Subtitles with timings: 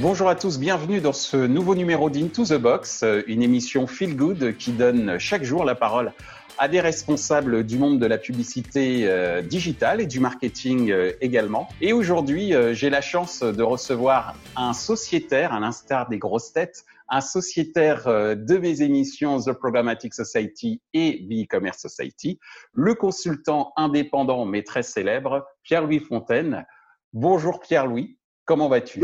[0.00, 4.56] Bonjour à tous, bienvenue dans ce nouveau numéro d'Into the Box, une émission Feel Good
[4.56, 6.12] qui donne chaque jour la parole
[6.56, 11.68] à des responsables du monde de la publicité euh, digitale et du marketing euh, également.
[11.80, 16.84] Et aujourd'hui, euh, j'ai la chance de recevoir un sociétaire, à l'instar des grosses têtes,
[17.08, 18.04] un sociétaire
[18.36, 22.38] de mes émissions The Programmatic Society et The E-Commerce Society,
[22.72, 26.66] le consultant indépendant mais très célèbre, Pierre-Louis Fontaine.
[27.12, 29.00] Bonjour Pierre-Louis, comment vas-tu?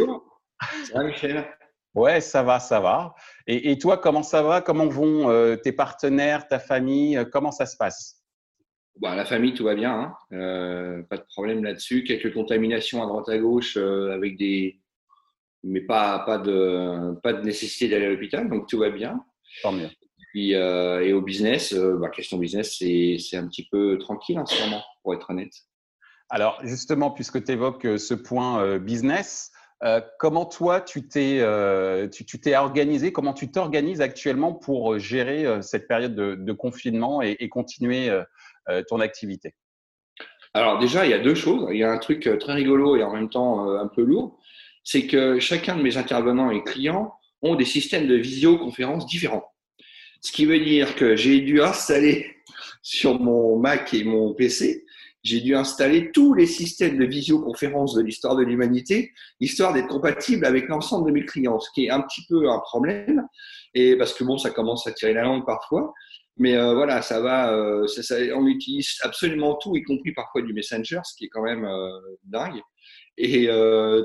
[0.84, 1.46] Ça va Michel
[1.94, 3.14] Ouais, ça va, ça va.
[3.46, 4.60] Et, toi, comment ça va?
[4.60, 7.16] Comment vont euh, tes partenaires, ta famille?
[7.16, 8.20] Euh, Comment ça se passe?
[9.00, 9.92] Bah, La famille, tout va bien.
[9.92, 10.14] Hein.
[10.32, 12.02] Euh, pas de problème là-dessus.
[12.02, 14.80] Quelques contaminations à droite à gauche avec des.
[15.62, 19.24] Mais pas, pas, de, pas de nécessité d'aller à l'hôpital, donc tout va bien.
[19.62, 19.88] Tant mieux.
[20.32, 24.82] Puis, et au business, bah, question business, c'est un petit peu tranquille en ce moment,
[25.02, 25.54] pour être honnête.
[26.28, 29.52] Alors, justement, puisque tu évoques ce point business,
[29.84, 34.98] euh, comment toi, tu t'es euh, tu, t'es organisé Comment tu t'organises actuellement pour euh,
[34.98, 38.10] gérer cette période de, confinement et, continuer
[38.88, 39.54] ton activité?
[40.54, 41.68] Alors déjà, il y a deux choses.
[41.70, 44.38] Il y a un truc très rigolo et en même temps un peu lourd.
[44.84, 49.52] C'est que chacun de mes intervenants et clients ont des systèmes de visioconférence différents.
[50.22, 52.34] Ce qui veut dire que j'ai dû installer
[52.82, 54.84] sur mon Mac et mon PC
[55.24, 60.44] j'ai dû installer tous les systèmes de visioconférence de l'histoire de l'humanité, histoire d'être compatible
[60.44, 63.26] avec l'ensemble de mes clients, ce qui est un petit peu un problème,
[63.72, 65.92] et parce que bon, ça commence à tirer la langue parfois.
[66.36, 67.52] Mais euh, voilà, ça va.
[67.52, 71.42] Euh, ça, on utilise absolument tout, y compris parfois du Messenger, ce qui est quand
[71.42, 72.60] même euh, dingue.
[73.16, 73.46] Et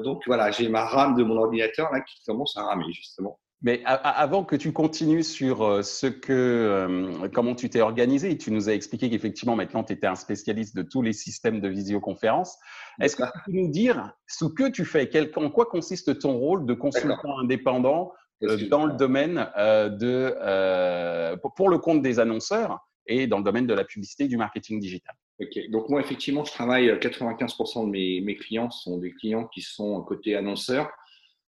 [0.03, 3.39] donc voilà, j'ai ma RAM de mon ordinateur là qui commence à ramer justement.
[3.61, 8.51] Mais avant que tu continues sur euh, ce que, euh, comment tu t'es organisé, tu
[8.51, 12.57] nous as expliqué qu'effectivement maintenant tu étais un spécialiste de tous les systèmes de visioconférence.
[13.01, 16.65] Est-ce que tu peux nous dire ce que tu fais, en quoi consiste ton rôle
[16.65, 23.39] de consultant indépendant euh, dans le domaine de, pour le compte des annonceurs et dans
[23.39, 25.15] le domaine de la publicité et du marketing digital?
[25.41, 29.61] Ok, donc moi effectivement je travaille, 95% de mes, mes clients sont des clients qui
[29.61, 30.89] sont côté annonceurs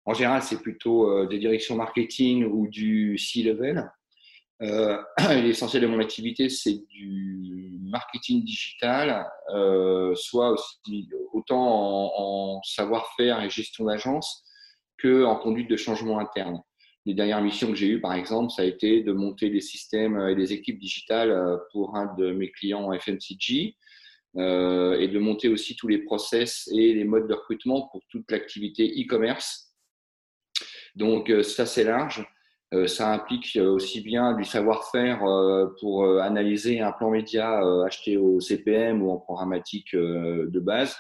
[0.06, 3.90] en général, c'est plutôt euh, des directions marketing ou du C-level.
[4.62, 4.98] Euh,
[5.30, 10.56] l'essentiel de mon activité, c'est du marketing digital, euh, soit
[11.34, 14.44] autant en, savoir-faire et gestion d'agence
[14.98, 16.62] que en conduite de changement interne.
[17.06, 20.20] Les dernières missions que j'ai eues, par exemple, ça a été de monter des systèmes
[20.28, 23.78] et des équipes digitales pour un de mes clients FMCG
[24.36, 28.86] et de monter aussi tous les process et les modes de recrutement pour toute l'activité
[29.02, 29.69] e-commerce
[31.00, 32.28] donc euh, ça, c'est large.
[32.72, 35.22] Euh, ça implique euh, aussi bien du savoir-faire
[35.80, 40.96] pour analyser un plan média acheté au CPM ou en programmatique de base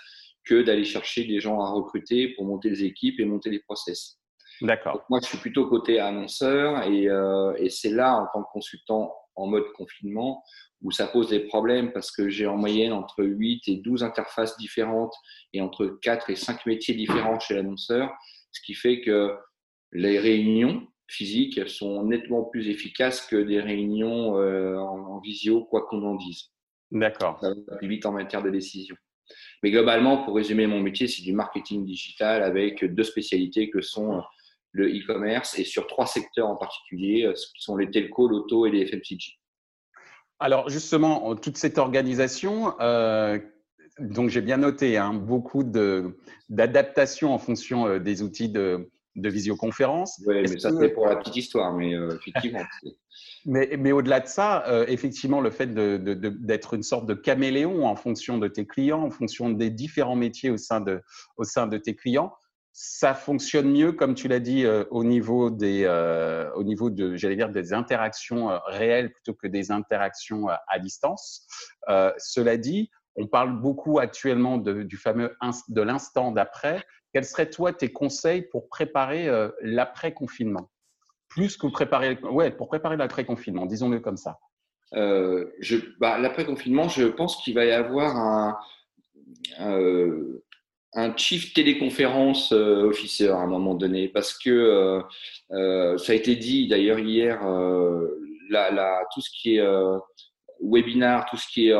[0.45, 4.17] que d'aller chercher des gens à recruter pour monter les équipes et monter les process.
[4.61, 5.05] D'accord.
[5.09, 7.07] Moi, je suis plutôt côté annonceur et,
[7.63, 10.43] et c'est là, en tant que consultant en mode confinement,
[10.81, 14.57] où ça pose des problèmes parce que j'ai en moyenne entre 8 et 12 interfaces
[14.57, 15.13] différentes
[15.53, 18.11] et entre 4 et 5 métiers différents chez l'annonceur,
[18.51, 19.35] ce qui fait que
[19.91, 26.03] les réunions physiques sont nettement plus efficaces que des réunions euh, en, visio, quoi qu'on
[26.03, 26.51] en dise.
[26.91, 27.39] D'accord.
[27.41, 28.95] Ça va plus vite en matière de décision.
[29.63, 34.21] Mais globalement, pour résumer mon métier, c'est du marketing digital avec deux spécialités que sont
[34.71, 38.71] le e-commerce et sur trois secteurs en particulier, euh, qui sont les telcos, l'auto et
[38.71, 39.39] les FMCG.
[40.39, 43.39] Alors justement, toute cette organisation, euh,
[43.99, 48.89] donc j'ai bien noté hein, beaucoup d'adaptation en fonction des outils de,
[49.21, 50.21] de visioconférence.
[50.25, 52.63] Oui, mais ça, c'est pour la petite histoire, mais euh, effectivement.
[53.45, 57.95] mais, mais au-delà de ça, euh, effectivement, le fait d'être une sorte de caméléon en
[57.95, 61.01] fonction de tes clients, en fonction des différents métiers au sein de,
[61.37, 62.33] au sein de tes clients,
[62.71, 65.85] ça fonctionne mieux, comme tu l'as dit, euh, au niveau des,
[66.55, 71.45] au niveau de, j'allais dire, des interactions réelles plutôt que des interactions à distance.
[72.17, 75.35] cela dit, on parle beaucoup actuellement du fameux
[75.67, 76.81] de l'instant d'après.
[77.13, 80.71] Quels seraient, toi, tes conseils pour préparer euh, l'après-confinement?
[81.27, 84.39] Plus que préparer, ouais, pour préparer l'après-confinement, disons-le comme ça.
[84.95, 85.51] Euh,
[85.99, 88.57] bah, l'après-confinement, je pense qu'il va y avoir un,
[89.59, 90.43] euh,
[90.93, 95.03] un chief téléconférence officer à un moment donné, parce que
[95.49, 99.65] ça a été dit d'ailleurs hier, tout ce qui est
[100.63, 101.73] webinar, tout ce qui est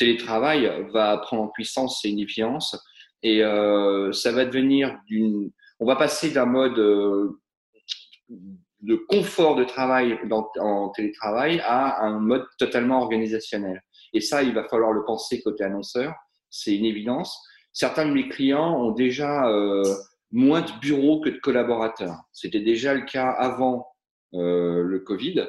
[0.00, 2.76] télétravail va prendre en puissance et une efficience.
[3.22, 5.50] Et euh, ça va devenir d'une.
[5.78, 7.38] On va passer d'un mode euh,
[8.80, 13.82] de confort de travail dans, en télétravail à un mode totalement organisationnel.
[14.14, 16.14] Et ça, il va falloir le penser côté annonceur.
[16.48, 17.38] C'est une évidence.
[17.72, 19.84] Certains de mes clients ont déjà euh,
[20.32, 22.16] moins de bureaux que de collaborateurs.
[22.32, 23.86] C'était déjà le cas avant
[24.32, 25.44] le Covid.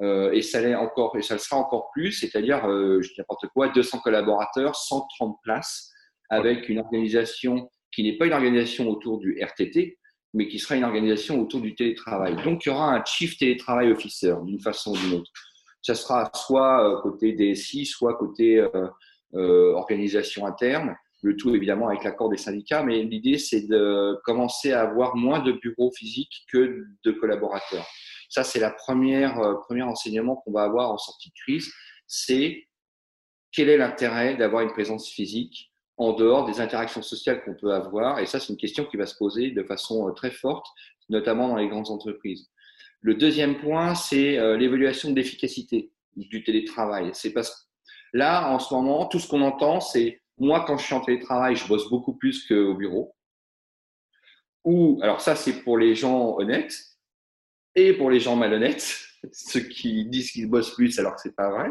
[0.00, 3.14] Euh, et ça l'est encore et ça le sera encore plus, c'est-à-dire euh, je dis
[3.18, 5.92] n'importe quoi, 200 collaborateurs, 130 places,
[6.30, 9.98] avec une organisation qui n'est pas une organisation autour du RTT,
[10.32, 12.34] mais qui sera une organisation autour du télétravail.
[12.42, 15.30] Donc il y aura un chief télétravail officer d'une façon ou d'une autre.
[15.80, 18.66] Ça sera soit côté DSI, soit côté
[19.32, 24.82] organisation interne le tout évidemment avec l'accord des syndicats, mais l'idée c'est de commencer à
[24.82, 27.86] avoir moins de bureaux physiques que de collaborateurs.
[28.34, 31.72] Ça, c'est la première euh, premier enseignement qu'on va avoir en sortie de crise,
[32.08, 32.66] c'est
[33.52, 38.18] quel est l'intérêt d'avoir une présence physique en dehors des interactions sociales qu'on peut avoir?
[38.18, 40.66] Et ça, c'est une question qui va se poser de façon euh, très forte,
[41.08, 42.50] notamment dans les grandes entreprises.
[43.02, 47.10] Le deuxième point, c'est euh, l'évaluation de l'efficacité du télétravail.
[47.12, 47.70] C'est parce
[48.12, 51.54] là, en ce moment, tout ce qu'on entend, c'est moi, quand je suis en télétravail,
[51.54, 53.14] je bosse beaucoup plus qu'au bureau.
[54.64, 56.93] Ou, alors ça, c'est pour les gens honnêtes
[57.74, 61.50] et pour les gens malhonnêtes, ceux qui disent qu'ils bossent plus alors que c'est pas
[61.50, 61.70] vrai.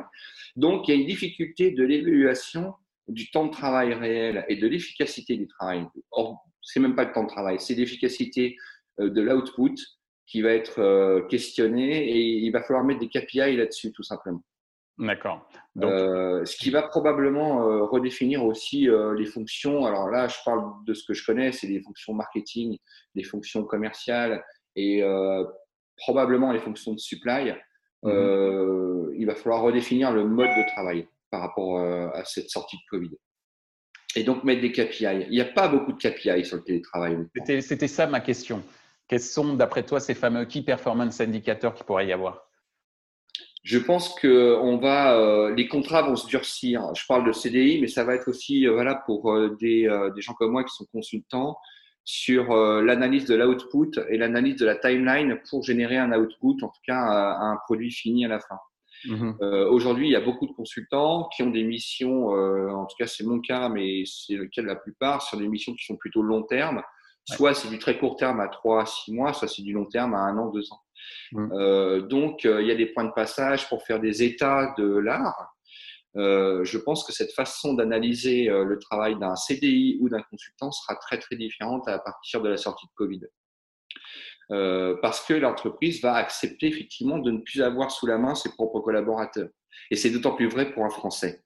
[0.55, 2.73] Donc, il y a une difficulté de l'évaluation
[3.07, 5.85] du temps de travail réel et de l'efficacité du travail.
[6.11, 8.55] Or, c'est même pas le temps de travail, c'est l'efficacité
[8.99, 9.75] euh, de l'output
[10.25, 14.41] qui va être euh, questionné et il va falloir mettre des KPI là-dessus, tout simplement.
[14.99, 15.47] D'accord.
[15.81, 19.85] Euh, ce qui va probablement euh, redéfinir aussi euh, les fonctions.
[19.85, 22.77] Alors là, je parle de ce que je connais, c'est les fonctions marketing,
[23.15, 24.43] les fonctions commerciales
[24.75, 25.03] et
[25.97, 27.53] probablement les fonctions de supply.
[28.05, 29.13] Mhm.
[29.15, 33.11] il va falloir redéfinir le mode de travail par rapport à cette sortie de Covid.
[34.15, 35.25] Et donc mettre des KPI.
[35.29, 37.17] Il n'y a pas beaucoup de KPI sur le télétravail.
[37.61, 38.61] C'était ça ma question.
[39.07, 42.47] Quels sont, d'après toi, ces fameux key performance indicators qu'il pourrait y avoir?
[43.63, 46.93] Je pense que on va, euh, les contrats vont se durcir.
[46.95, 50.21] Je parle de CDI, mais ça va être aussi euh, voilà pour euh, des, des,
[50.21, 51.57] gens comme moi qui sont consultants
[52.05, 56.81] sur l'analyse de l'output et l'analyse de la timeline pour générer un output, en tout
[56.85, 58.57] cas un produit fini à la fin.
[59.05, 59.33] Mmh
[59.69, 63.23] aujourd'hui, il y a beaucoup de consultants qui ont des missions, en tout cas c'est
[63.23, 66.21] mon cas, mais c'est le cas de la plupart, sur des missions qui sont plutôt
[66.21, 66.81] long terme.
[67.25, 69.85] Soit c'est du très court terme à 3 à 6 mois, soit c'est du long
[69.85, 70.81] terme à 1 an, 2 ans.
[71.31, 71.51] Mm.
[71.53, 74.85] Euh, donc, euh, il y a des points de passage pour faire des états de
[74.85, 75.52] l'art.
[76.15, 80.95] Euh, je pense que cette façon d'analyser le travail d'un CDI ou d'un consultant sera
[80.95, 83.21] très très différente à partir de la sortie de Covid.
[85.01, 88.79] parce que l'entreprise va accepter effectivement de ne plus avoir sous la main ses propres
[88.79, 89.49] collaborateurs.
[89.89, 91.43] Et c'est d'autant plus vrai pour un Français.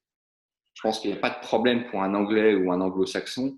[0.74, 3.58] Je pense qu'il n'y a pas de problème pour un Anglais ou un Anglo-Saxon.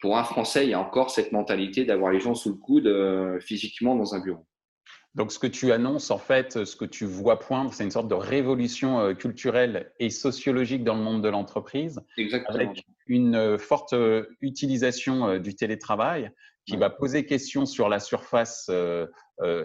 [0.00, 3.40] Pour un Français, il y a encore cette mentalité d'avoir les gens sous le coude
[3.40, 4.46] physiquement dans un bureau.
[5.16, 8.08] Donc, ce que tu annonces, en fait, ce que tu vois poindre, c'est une sorte
[8.08, 12.02] de révolution euh, culturelle et sociologique dans le monde de l'entreprise,
[12.48, 16.30] avec une euh, forte euh, utilisation du télétravail
[16.66, 18.68] qui va poser question sur la surface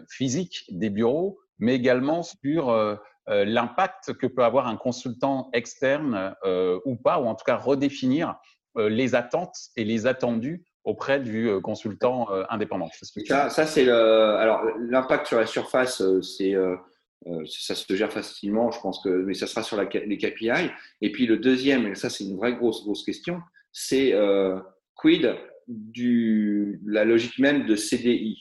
[0.07, 6.35] physique des bureaux, mais également sur l'impact que peut avoir un consultant externe
[6.85, 8.35] ou pas, ou en tout cas redéfinir
[8.75, 12.89] les attentes et les attendus auprès du euh, consultant euh, indépendant.
[13.27, 13.93] Ça, ça c'est le.
[13.93, 16.55] Alors, l'impact sur la surface, euh, c'est.
[17.45, 20.71] ça se gère facilement, je pense que, mais ça sera sur la, les KPI.
[21.01, 23.41] Et puis le deuxième, et ça c'est une vraie grosse grosse question,
[23.71, 24.13] c'est
[24.95, 25.35] quid
[25.67, 28.37] du la logique même de CDI.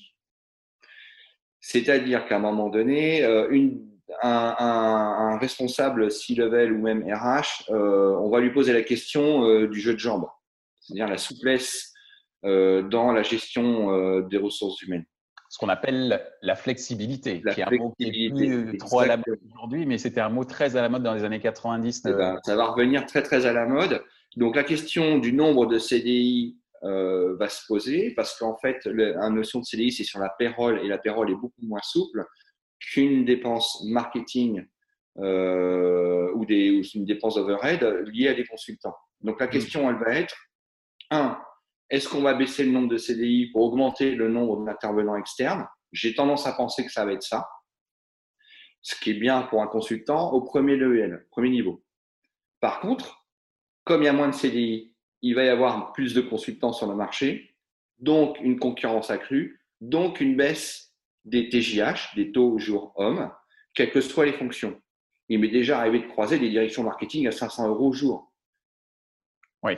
[1.61, 3.87] C'est-à-dire qu'à un moment donné, une,
[4.23, 9.79] un, un, un, responsable C-level ou même RH, on va lui poser la question du
[9.79, 10.27] jeu de jambes,
[10.81, 11.90] c'est-à-dire la souplesse
[12.43, 15.05] dans la gestion euh, des ressources humaines.
[15.49, 19.17] Ce qu'on appelle la flexibilité, qui est un mot qui est plus trop à la
[19.17, 22.03] mode aujourd'hui, mais c'était un mot très à la mode dans les années 90.
[22.07, 24.05] Eh ben, ça va revenir très très à la mode.
[24.37, 29.29] Donc la question du nombre de CDI euh, va se poser parce qu'en fait, la
[29.29, 32.25] notion de CDI, c'est sur la payroll et la payroll est beaucoup moins souple
[32.79, 34.65] qu'une dépense marketing
[35.19, 38.95] euh, ou, des, ou une dépense overhead liée à des consultants.
[39.21, 39.51] Donc la mmh.
[39.51, 40.37] question, elle va être,
[41.11, 41.39] un,
[41.91, 45.67] est-ce qu'on va baisser le nombre de CDI pour augmenter le nombre d'intervenants externes?
[45.93, 47.49] J'ai tendance à penser que ça va être ça.
[48.81, 51.85] Ce qui est bien pour un consultant au premier level, premier niveau.
[52.61, 53.27] Par contre,
[53.85, 56.87] comme il y a moins de CDI, il va y avoir plus de consultants sur
[56.87, 57.57] le marché,
[57.99, 60.95] donc une concurrence accrue, donc une baisse
[61.25, 63.31] des TJH, des taux jour homme,
[63.75, 64.81] quelles que soient les fonctions.
[65.29, 68.33] Il m'est déjà arrivé de croiser des directions marketing à 500 euros au jour.
[69.63, 69.75] Oui.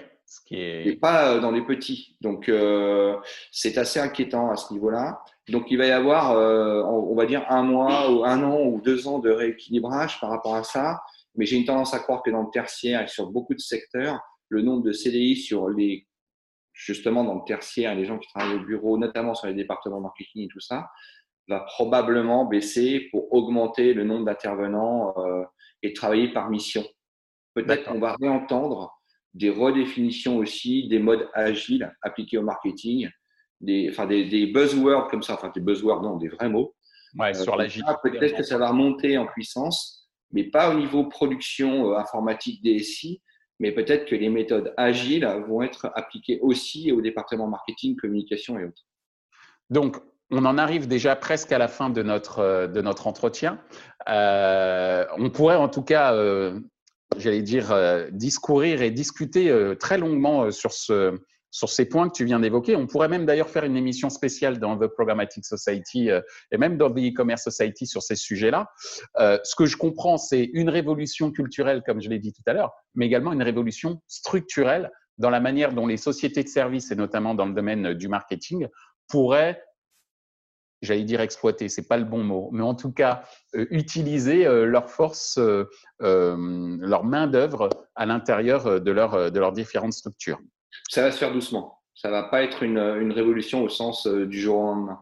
[0.51, 2.17] Et pas euh, dans les petits.
[2.21, 3.17] Donc, euh,
[3.51, 5.23] c'est assez inquiétant à ce niveau-là.
[5.49, 8.81] Donc, il va y avoir, euh, on va dire, un mois ou un an ou
[8.81, 11.01] deux ans de rééquilibrage par rapport à ça.
[11.35, 14.21] Mais j'ai une tendance à croire que dans le tertiaire et sur beaucoup de secteurs,
[14.49, 16.07] le nombre de CDI sur les
[16.75, 20.47] justement dans le tertiaire, les gens qui travaillent au bureau, notamment sur les départements marketing
[20.47, 20.89] et tout ça,
[21.49, 25.45] va probablement baisser pour augmenter le nombre d'intervenants euh,
[25.83, 26.85] et travailler par mission.
[27.55, 29.02] Peut-être qu'on va réentendre
[29.35, 33.09] des redéfinitions aussi des modes agiles appliqués au marketing,
[33.61, 36.75] des, enfin des, des buzzwords comme ça, enfin des buzzwords, non, des vrais mots.
[37.19, 37.85] Ouais, sur l'agile.
[38.03, 43.23] Peut-être que ça va remonter en puissance, mais pas au niveau production euh, informatique DSI,
[43.59, 48.65] mais peut-être que les méthodes agiles vont être appliquées aussi au département marketing, communication et
[48.65, 48.83] autres.
[49.71, 49.99] Donc,
[50.33, 53.61] on en arrive déjà presque à la fin de notre, euh, de notre entretien.
[54.09, 56.59] Euh, on pourrait en tout cas, euh,
[57.19, 57.75] j'allais dire,
[58.11, 61.19] discourir et discuter très longuement sur, ce,
[61.51, 62.77] sur ces points que tu viens d'évoquer.
[62.77, 66.09] On pourrait même d'ailleurs faire une émission spéciale dans The Programmatic Society
[66.51, 68.71] et même dans The E-Commerce Society sur ces sujets-là.
[69.19, 72.73] ce que je comprends, c'est une révolution culturelle, comme je l'ai dit tout à l'heure,
[72.95, 77.35] mais également une révolution structurelle dans la manière dont les sociétés de services, et notamment
[77.35, 78.69] dans le domaine du marketing,
[79.09, 79.63] pourraient
[80.83, 83.25] j'allais dire exploiter, c'est pas le bon mot, mais en tout cas
[83.55, 85.65] euh, utiliser euh, leur force, euh,
[86.01, 90.41] leur main d'œuvre à l'intérieur de, leur, de leurs différentes structures.
[90.91, 91.79] Ça va se faire doucement.
[91.95, 95.01] Ça va pas être une, une révolution au sens du jour au lendemain.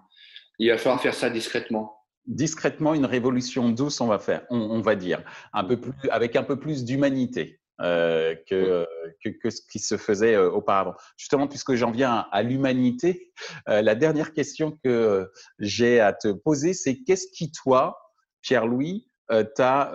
[0.58, 1.96] Il va falloir faire ça discrètement
[2.26, 5.22] discrètement une révolution douce, on va faire, on, on, va dire,
[5.52, 7.59] un peu plus, avec un peu plus d'humanité.
[7.80, 8.86] Euh, que,
[9.24, 10.94] que, ce qui se faisait euh, auparavant.
[11.16, 13.32] Justement, puisque j'en viens à, l'humanité,
[13.70, 17.98] euh, la dernière question que j'ai à te poser, c'est qu'est-ce qui, toi,
[18.42, 19.06] Pierre-Louis,
[19.54, 19.92] t'a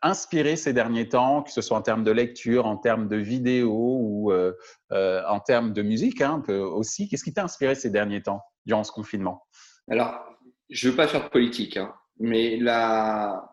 [0.00, 3.98] inspiré ces derniers temps, que ce soit en termes de lecture, en termes de vidéo
[4.00, 4.32] ou
[4.90, 8.92] en termes de musique hein, aussi Qu'est-ce qui t'a inspiré ces derniers temps durant ce
[8.92, 9.46] confinement?
[9.90, 10.24] Alors,
[10.70, 13.46] je ne veux pas faire de politique, hein, mais la,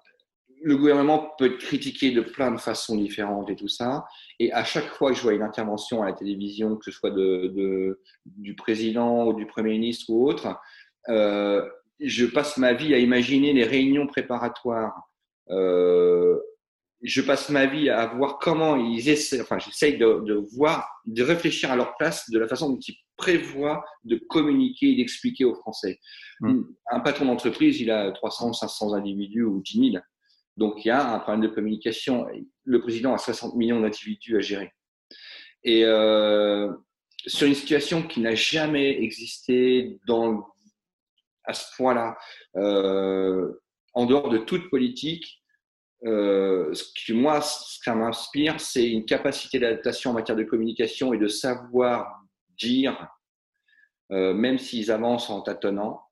[0.64, 4.06] le gouvernement peut être critiqué de plein de façons différentes et tout ça.
[4.40, 7.12] Et à chaque fois que je vois une intervention à la télévision, que ce soit
[7.12, 10.58] de, du président ou du Premier ministre ou autre,
[11.10, 11.68] euh,
[12.00, 14.94] je passe ma vie à imaginer les réunions préparatoires.
[15.50, 16.40] Euh,
[17.02, 21.22] je passe ma vie à voir comment ils essaient, enfin, j'essaye de, de, voir, de
[21.24, 25.56] réfléchir à leur place de la façon dont ils prévoient de communiquer et d'expliquer aux
[25.56, 26.00] Français.
[26.40, 26.62] Mmh.
[26.92, 30.04] Un patron d'entreprise, il a 300, 500 individus ou 10 000.
[30.58, 32.28] Donc il y a un problème de communication.
[32.64, 34.72] Le président a 60 millions d'individus à gérer.
[35.64, 36.72] Et euh,
[37.26, 40.00] sur une situation qui n'a jamais existé
[41.46, 42.18] à ce point-là,
[42.58, 43.54] euh,
[43.94, 45.42] en dehors de toute politique,
[46.06, 51.18] euh, ce qui, moi, qui m'inspire, c'est une capacité d'adaptation en matière de communication et
[51.18, 52.22] de savoir
[52.58, 53.08] dire,
[54.10, 56.04] même s'ils avancent en tâtonnant,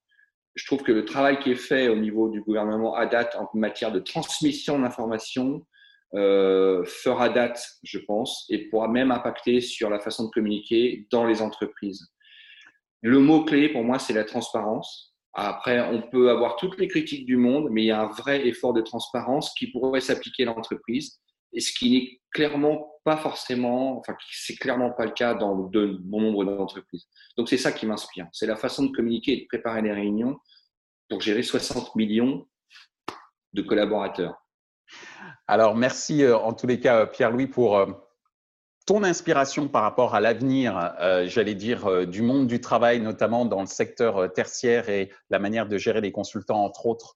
[0.56, 3.50] je trouve que le travail qui est fait au niveau du gouvernement à date en
[3.54, 5.66] matière de transmission d'informations
[6.14, 11.26] euh, fera date, je pense, et pourra même impacter sur la façon de communiquer dans
[11.26, 12.06] les entreprises.
[13.02, 15.16] Le mot-clé pour moi, c'est la transparence.
[15.34, 18.46] Après, on peut avoir toutes les critiques du monde, mais il y a un vrai
[18.46, 21.22] effort de transparence qui pourrait s'appliquer à l'entreprise,
[21.54, 25.98] et ce qui n'est clairement pas forcément, enfin, c'est clairement pas le cas dans de
[26.02, 27.08] bon nombre d'entreprises.
[27.38, 28.28] Donc, c'est ça qui m'inspire.
[28.32, 30.40] C'est la façon de communiquer et de préparer les réunions
[31.10, 32.48] pour gérer 60 millions
[33.54, 34.36] de collaborateurs.
[35.48, 37.88] Alors, merci euh, en tous les cas, Pierre-Louis, pour euh,
[38.86, 43.62] ton inspiration par rapport à l'avenir, euh, j'allais dire, du monde du travail, notamment dans
[43.62, 47.16] le secteur tertiaire et la manière de gérer les consultants, entre autres,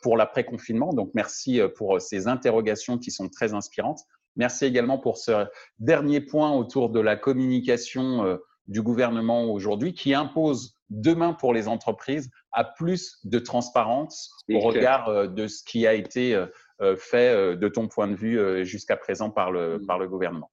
[0.00, 0.92] pour l'après-confinement.
[0.92, 4.00] Donc, merci pour ces interrogations qui sont très inspirantes.
[4.36, 5.46] Merci également pour ce
[5.78, 8.36] dernier point autour de la communication euh,
[8.68, 15.08] du gouvernement aujourd'hui qui impose demain pour les entreprises à plus de transparence au regard
[15.08, 19.30] euh, de ce qui a été euh, fait de ton point de vue jusqu'à présent
[19.30, 19.86] par le, mm.
[19.86, 20.50] par le gouvernement.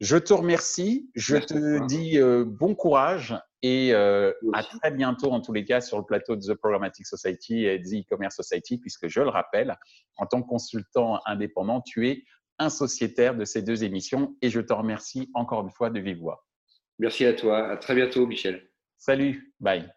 [0.00, 5.64] Je te remercie, je te dis bon courage et à très bientôt en tous les
[5.66, 9.28] cas sur le plateau de The Programmatic Society et The E-Commerce Society puisque je le
[9.28, 9.76] rappelle,
[10.16, 12.24] en tant que consultant indépendant, tu es
[12.58, 16.20] un sociétaire de ces deux émissions et je te remercie encore une fois de vive
[16.20, 16.46] voix.
[16.98, 17.68] Merci à toi.
[17.68, 18.70] À très bientôt, Michel.
[18.96, 19.54] Salut.
[19.60, 19.92] Bye.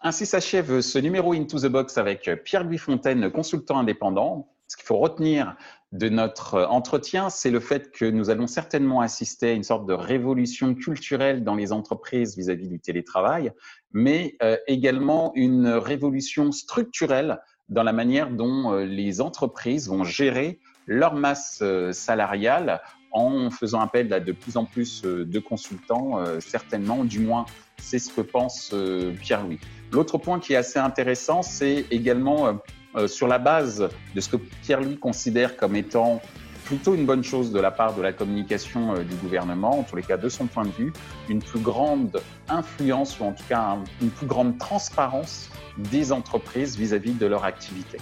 [0.00, 4.52] Ainsi s'achève ce numéro Into the Box avec Pierre-Louis Fontaine, consultant indépendant.
[4.68, 5.56] Ce qu'il faut retenir
[5.92, 9.92] de notre entretien, c'est le fait que nous allons certainement assister à une sorte de
[9.94, 13.52] révolution culturelle dans les entreprises vis-à-vis du télétravail,
[13.92, 20.60] mais euh, également une révolution structurelle dans la manière dont euh, les entreprises vont gérer
[20.86, 22.80] leur masse euh, salariale
[23.12, 27.44] en faisant appel à de plus en plus euh, de consultants, euh, certainement, du moins
[27.78, 28.74] c'est ce que pense
[29.20, 29.60] Pierre-Louis.
[29.92, 32.58] L'autre point qui est assez intéressant, c'est également
[33.06, 36.20] sur la base de ce que Pierre-Louis considère comme étant
[36.66, 39.96] plutôt une bonne chose de la part de la communication euh, du gouvernement, en tous
[39.96, 40.92] les cas de son point de vue,
[41.28, 47.12] une plus grande influence ou en tout cas une plus grande transparence des entreprises vis-à-vis
[47.12, 47.98] de leur activité.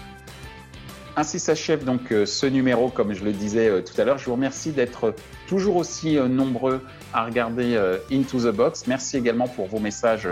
[1.16, 4.16] Ainsi s'achève donc euh, ce numéro, comme je le disais euh, tout à l'heure.
[4.16, 5.14] Je vous remercie d'être
[5.46, 6.80] toujours aussi nombreux
[7.12, 7.78] à regarder
[8.10, 8.86] Into the Box.
[8.86, 10.26] Merci également pour vos messages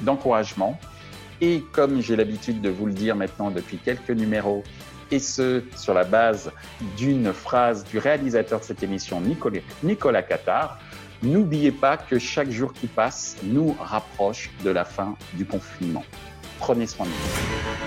[0.00, 0.78] d'encouragement.
[1.40, 4.64] Et comme j'ai l'habitude de vous le dire maintenant depuis quelques numéros,
[5.10, 6.50] et ce, sur la base
[6.96, 10.24] d'une phrase du réalisateur de cette émission, Nicolas, Nicolas
[11.22, 16.04] n'oubliez pas que chaque jour qui passe nous rapproche de la fin du confinement.
[16.58, 17.85] Prenez soin de vous.